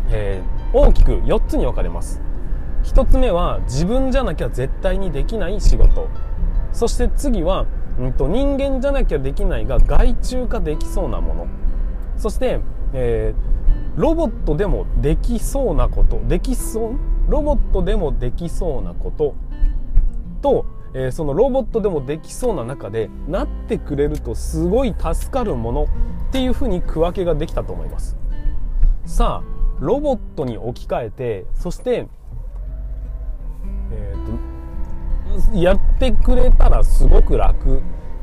[0.09, 2.19] えー、大きく4つに分かれます。
[2.85, 6.07] 1つ目は自分じゃなきゃ絶対にできない仕事。
[6.73, 7.67] そして次は、
[7.99, 11.47] うんと、人間じゃなきゃできないが外注化できそうなもの。
[12.17, 12.59] そして、
[12.93, 13.55] えー
[13.95, 16.95] ロボットでもできそうなことできそう
[17.29, 19.35] ロボットでもできそうなこと
[20.41, 25.87] と、えー、そのロボットでもできそうな中でなってくれるとすごい助かるものっ
[26.31, 28.17] ていうふうに区分けができたと思います。
[29.05, 32.07] さあロボットに置き換えてそして
[33.91, 37.81] えーと、やってくれたらすごく楽っ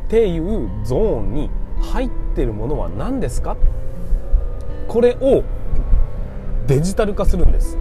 [0.09, 1.51] ていうゾーンに
[1.81, 3.57] 入ってるものは何ですか？
[4.93, 5.43] これを
[6.66, 7.78] デジタル化するんです。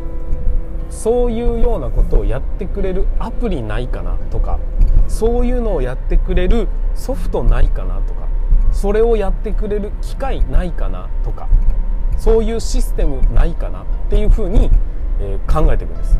[0.89, 4.59] そういうようなことをやってくれるアプリないかなとか
[5.07, 8.27] そういうのをやってくれるソフトないかなとか
[8.71, 11.47] それをやってくれる機械ないかなとか
[12.17, 14.69] そういうシステムないかなっていうふうに、
[15.19, 16.17] え、考えていくんです。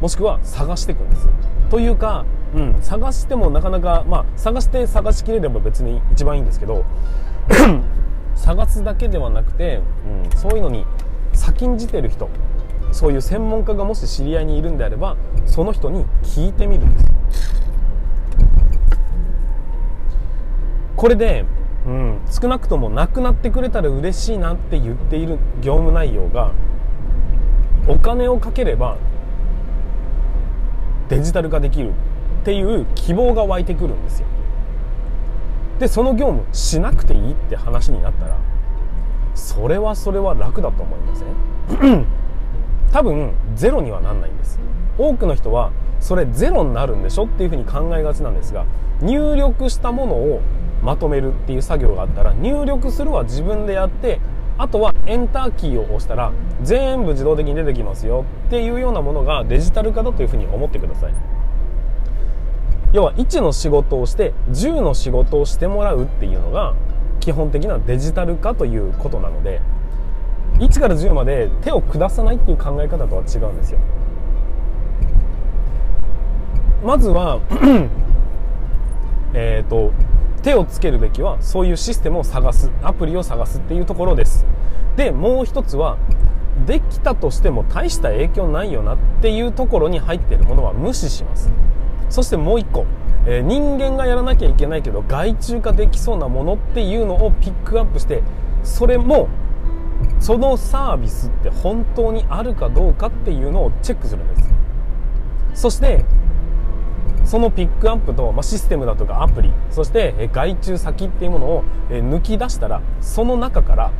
[0.00, 1.28] もしくは探していくんです。
[1.70, 2.24] というか、
[2.54, 6.84] うん、探してもなかなかまあ探して探しきれれば別に一番いいんですけど
[8.36, 9.80] 探すだけではなくて、
[10.32, 10.86] うん、そういうのに
[11.32, 12.28] 先んじてる人
[12.92, 15.16] そういう専門家がもし知り合いにいるんであれば
[15.46, 17.14] その人に聞いてみるんです。
[20.96, 21.44] これで、
[21.86, 26.52] うん、少なくともなくなってくれたら嬉しいなって言っている業務内容が
[27.88, 28.96] お金をかければ
[31.08, 34.26] デジタル化できるっていう希望が湧いてくるんですよ。
[35.84, 38.38] でその業務しなくていいって話になったら
[39.34, 42.06] それはそれは楽だと思いません？
[42.90, 44.58] 多分ゼロにはなんないんです。
[44.96, 48.64] 多くの人はそれゼロになるんでしょっていうふうに考えがちなんですが
[49.02, 50.40] 入力したものを
[50.82, 54.20] まとめるっていう作業があったら入力するは自分でやって
[54.56, 56.32] あとはエンターキーを押したら
[56.62, 61.12] 全部自動的に出てきますよっていうようなものがデジタル化だというふうに思ってください。
[62.94, 66.74] 要は1の仕事をして10の仕事をしてもらうっていうのが
[67.18, 69.60] 基本的なデジタル化ということなので
[70.58, 73.80] 1から10まで手を下さないっていう考え方とは違うんですよ。
[76.84, 77.40] まずは
[79.34, 79.90] えっと
[80.44, 84.46] 手をつけるべきはそういうシステムを探すアプリを探すっていうところです。
[84.94, 85.96] でもう一つは
[86.64, 91.50] できたとしても大した影響ないよなっていうところに入っているものは無視します。
[92.08, 92.86] そしてもう一個、
[93.26, 98.22] えー、人間がやらなきゃいけないけど外注化できそうなものっていうのをピックアップして
[98.62, 99.28] それも
[100.20, 104.54] そのサービスって本当にあるかどうかっていうのをチェックするんです。
[105.54, 106.04] そして
[107.24, 113.92] そのピックアップと、まあ、システムだとかアプリそして外注先っていうものを抜き出したらその中から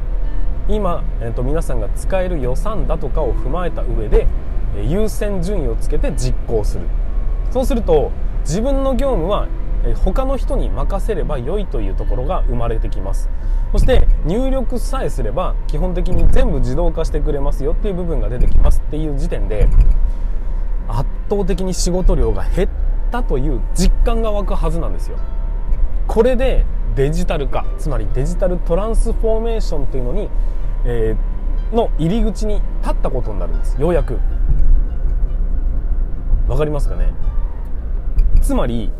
[0.69, 4.27] 今、えー、と皆さんが使える予算だとかを踏まえた上で
[4.83, 6.87] 優先順位をつけて実行する。
[7.55, 9.47] そうすると自分の業務は
[10.05, 13.31] 他の人に任せれば良いというところが生まれてきます。
[13.71, 19.69] そして入力さえすれば基本的に全部自動化してくれますよっていう部分が出てきますっていう時点で
[20.89, 22.69] 圧倒的に仕事量が減っ
[23.13, 25.17] たという実感が湧くはずなんですよ。
[26.09, 26.65] これで
[26.97, 30.29] デジタル化つまりデジタルトランスフォーメーションというのに、
[30.87, 33.81] えーの入り口に立ったことになるんです。
[33.81, 34.19] ようやく。
[36.47, 37.13] わかりますかね？
[38.45, 38.93] つまり、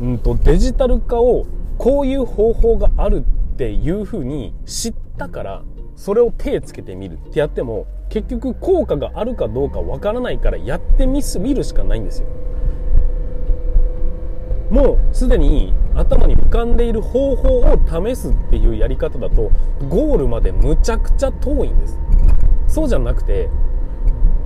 [0.00, 1.44] うんと、デジタル化を
[1.76, 5.62] こういう方法があるっていうふうに知ったから
[5.96, 12.28] それを手つけてみるってやっても結局効果があるかどうかわからないからやってみす見るしかないんですよ。
[14.70, 19.50] もうすでに頭に浮かんでいる方法を試すっていうやり方だと
[19.88, 21.98] ゴールまでむちゃくちゃ遠いんです。
[22.66, 23.50] そうじゃなくて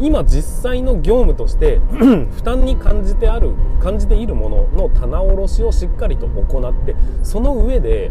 [0.01, 8.11] 今実際の業務として 負担に感じてある感じているものの棚卸しをしっかりと行ってその上で、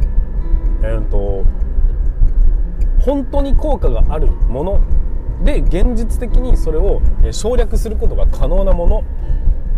[0.82, 1.44] えーと、
[3.02, 4.82] 本当に効果があるもの
[5.44, 9.04] で現実的にそれを省略することが可能なもの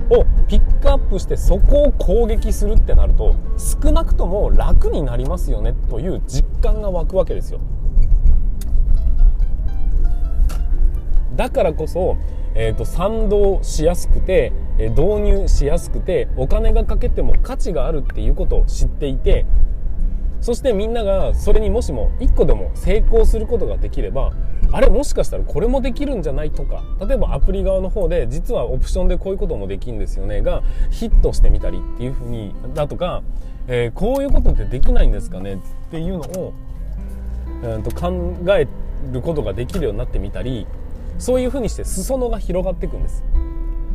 [0.10, 7.60] をピックアップしてそこを攻撃するってなると少なくとも楽になりますよねという実感が湧くわけですよ
[11.36, 12.18] だからこそ、
[12.56, 19.46] えーと、賛同しやすくてえ導入しやすくてお金がかけても価値があるっていうことを知っていて
[20.42, 24.34] そしてみんながそれにもしも1個でも成功することができれば
[24.72, 30.62] あれもしかしたらこれもできるんじゃないとか例えばアプリ側の方で実はオプションでこういうこともできるんですよねが
[30.92, 33.24] ヒットしてみたりっていうふうにだとか、
[33.68, 35.58] えー、こういうことってできないんですかねっ
[35.90, 36.54] ていうのを、
[37.64, 38.68] えー、と考え
[39.12, 40.68] ることができるようになってみたり
[41.18, 43.24] そういうふうにして裾野が広がっていくんです。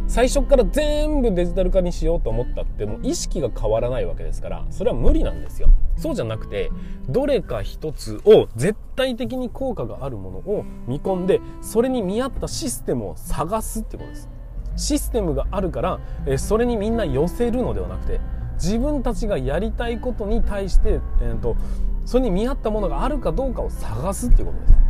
[0.07, 5.69] 最初から全部デジタル化にしようと思ったってもう意識が変わらないわけですからそれは無理なんですよ。
[5.97, 6.73] そうじゃなくて
[7.09, 14.29] どれか一つを絶対的に効果があるものを見込んでそれに見合ったシステムを探すってことです。
[14.75, 16.01] システムがあるから
[16.39, 18.21] それにみんな寄せるのではなくて
[18.55, 21.57] 自分たちがやりたいことに対して、えーと、
[22.05, 24.90] それに見合ったものがあるかどうかを探すっていうことです。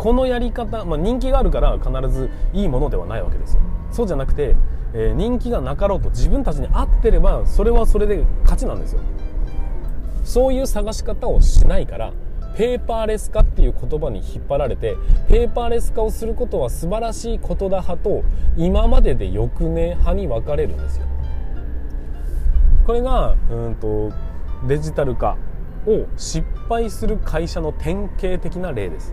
[0.00, 3.60] このやり方、まあ、人気があるから必ずいいものではないわけですよ。
[3.92, 4.56] そうじゃなくて、
[4.94, 9.02] えー、人気がなかろうと自分たちに合ってればそれはそれで勝ちなんですよ。
[10.24, 12.14] そういう探し方をしないから
[12.56, 14.96] ペーパーレス化っていう言葉に引っ張られて
[15.28, 18.22] ペーパーレス化をすることは素晴らしいことだ派と
[18.56, 21.04] 今まででよくね派に分かれるんですよ。
[22.86, 24.12] これがうんと
[24.66, 25.36] デジタル化
[25.86, 29.12] を失敗する会社の典型的な例です。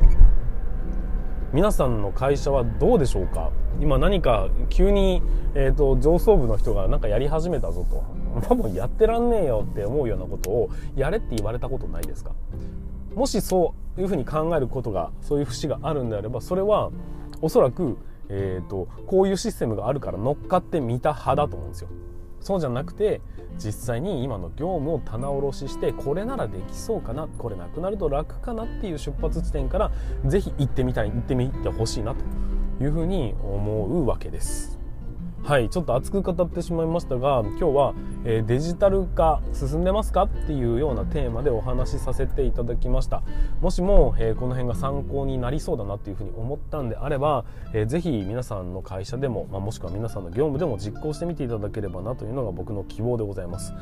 [1.53, 3.51] 皆さんの会社はどうでしょうか？
[3.79, 5.21] 今何か急に、
[5.55, 8.55] えーと、上層部の人が何かやり始めたぞと。
[8.55, 12.33] もうやってらんねえよって思うようなことをやれって言われたことないですか？
[13.15, 16.91] もしそういうふうに考えることがそういう節があるんであればそれは
[17.41, 17.97] おそらく、
[18.29, 21.89] えーとこういうシステムがあるから乗っかってみた派だと思うんですよ。
[22.47, 23.19] そうじゃなくて
[23.57, 29.91] 実際に今の業務を棚卸ししてこれならできそうかなこれなくなると楽かなっていう出発地点から
[30.25, 32.23] 是非行ってみたい行ってみてほしいなと
[32.81, 34.76] いうふうに思うわけです。
[35.47, 37.93] はいちょっと熱く語ってしまいましたが今日は、
[38.25, 43.23] えー、デジタル化進んでますかっていうようなテーマでお話しさせていただきました。
[43.61, 53.73] もしも、えー、この辺が参考になりそうだなっていうふうに思ったんであれば、えー、ぜひ皆さんの会社でも、まあ、もしくは皆さんの業務でも実行してみていただければなというのが僕の希望でございます。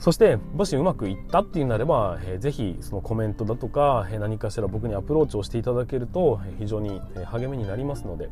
[0.00, 8.28] そしてもしうまくいったっていうなれば、えー、ぜひそのコメントだとか、えー、何かしら僕にアプローチをしていただけると非常に励みになりますので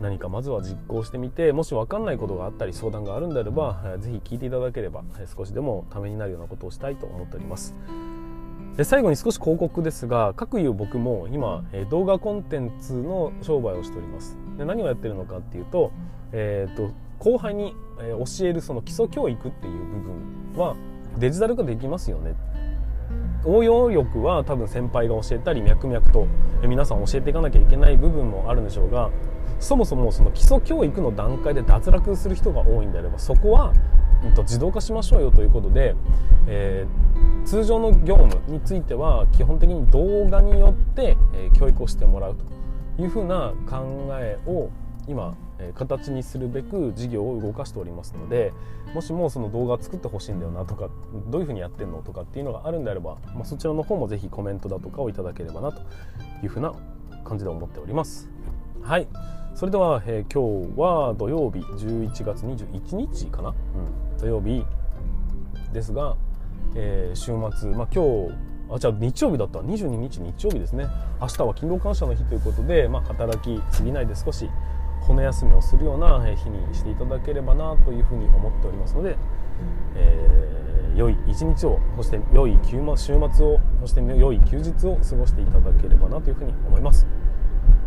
[0.00, 5.04] 何かまずは実行してみてもし分かんないことがあったり相談があるんであれば是非聞いていただければ
[5.36, 7.74] 少しでもためになるようなことをしたいと思っております。
[8.76, 14.36] で最後に少し広告ですが各いう僕も今動画コンテンツの商売をしております。
[14.58, 15.92] で何をやってるのかっていうと,、
[16.32, 20.76] えーと、後輩に教えるその基礎教育っていう部分は
[21.18, 22.34] デジタル化できますよね。
[23.44, 26.26] 応用力は多分先輩が教えたり脈々と
[26.66, 29.10] 皆さん教えていかなきゃいけない部分もあるんでしょうが
[29.60, 33.72] そもそもその基礎教育の段階で脱落する人が多いんであればそこは、
[34.24, 35.94] うん、と自動化しましょうよということで、
[36.46, 44.70] えー、通常の業務については基本的に動画によって、え、教育をしてもらうというふうな考えを
[45.06, 45.36] 今、
[45.74, 48.52] 形にするべく事業を動かしておりますので
[48.94, 50.88] もしもその動画作ってほしいんだよなとか
[51.28, 55.80] どういうふうにやってんのとかっていうのがあるんであれば、まあ、そちらの方もぜひコメントだとかをいただければなと
[56.42, 56.74] いうふうな
[57.24, 58.33] 感じで思っております。
[58.84, 59.08] はい。
[59.54, 63.52] それでは、えー、今日は土曜日11月21日かな、う
[64.16, 64.62] ん、土曜日
[65.72, 66.16] ですが、
[66.76, 68.34] えー、週末、まあ、今日
[68.70, 69.60] あじゃあ日曜日だった。
[69.60, 70.86] 22日日曜日ですね。
[71.18, 74.50] 明日は勤労感謝の日ということで、まあ、働きすぎないで少し
[75.00, 79.16] 骨休みをするような日にしていただければなというふうに思っておりますので、
[79.94, 87.06] えー、良い一日をそして良い週末をそして良い休日を過ごしていただければなというふうに思います。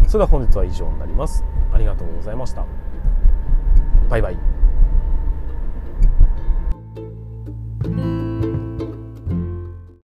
[0.08, 1.44] それでは本日は以上になります。
[1.74, 2.66] ありがとうございました。
[4.10, 4.38] バイバイ。